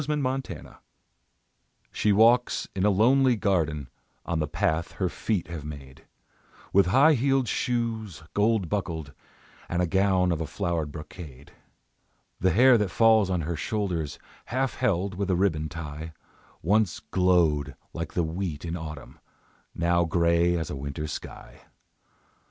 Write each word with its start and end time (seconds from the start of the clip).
THE 0.03 0.13
OLD 0.13 0.23
MAID 0.49 0.65
She 1.91 2.11
walks 2.11 2.67
in 2.75 2.83
a 2.83 2.89
lonely 2.89 3.35
garden 3.35 3.87
On 4.25 4.39
the 4.39 4.47
path 4.47 4.93
her 4.93 5.09
feet 5.09 5.47
have 5.49 5.63
made, 5.63 6.07
With 6.73 6.87
high 6.87 7.13
heeled 7.13 7.47
shoes, 7.47 8.23
gold 8.33 8.67
buckled, 8.67 9.13
And 9.69 9.91
gown 9.91 10.31
of 10.31 10.41
a 10.41 10.47
flowered 10.47 10.91
brocade; 10.91 11.51
The 12.39 12.49
hair 12.49 12.79
that 12.79 12.89
falls 12.89 13.29
on 13.29 13.41
her 13.41 13.55
shoulders, 13.55 14.17
Half 14.45 14.73
held 14.73 15.13
with 15.13 15.29
a 15.29 15.35
ribbon 15.35 15.69
tie, 15.69 16.13
Once 16.63 16.99
glowed 17.11 17.75
like 17.93 18.13
the 18.15 18.23
wheat 18.23 18.65
in 18.65 18.75
autumn, 18.75 19.19
Now 19.75 20.05
grey 20.05 20.57
as 20.57 20.71
a 20.71 20.75
winter 20.75 21.05
sky. 21.05 21.61